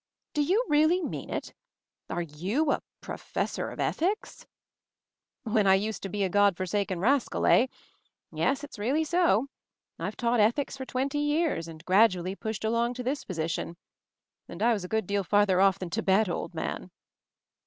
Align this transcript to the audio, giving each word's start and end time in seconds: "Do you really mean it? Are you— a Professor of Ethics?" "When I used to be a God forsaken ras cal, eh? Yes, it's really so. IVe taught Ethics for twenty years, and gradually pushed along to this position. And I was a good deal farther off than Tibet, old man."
"Do 0.33 0.41
you 0.41 0.65
really 0.67 0.99
mean 0.99 1.29
it? 1.29 1.53
Are 2.09 2.23
you— 2.23 2.71
a 2.71 2.81
Professor 3.01 3.69
of 3.69 3.79
Ethics?" 3.79 4.47
"When 5.43 5.67
I 5.67 5.75
used 5.75 6.01
to 6.01 6.09
be 6.09 6.23
a 6.23 6.27
God 6.27 6.57
forsaken 6.57 6.99
ras 6.99 7.29
cal, 7.29 7.45
eh? 7.45 7.67
Yes, 8.31 8.63
it's 8.63 8.79
really 8.79 9.03
so. 9.03 9.45
IVe 9.99 10.17
taught 10.17 10.39
Ethics 10.39 10.75
for 10.75 10.85
twenty 10.85 11.19
years, 11.19 11.67
and 11.67 11.85
gradually 11.85 12.33
pushed 12.33 12.63
along 12.65 12.95
to 12.95 13.03
this 13.03 13.23
position. 13.23 13.77
And 14.49 14.63
I 14.63 14.73
was 14.73 14.83
a 14.83 14.87
good 14.87 15.05
deal 15.05 15.23
farther 15.23 15.61
off 15.61 15.77
than 15.77 15.91
Tibet, 15.91 16.27
old 16.27 16.55
man." 16.55 16.89